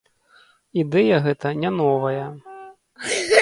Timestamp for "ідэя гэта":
0.83-1.47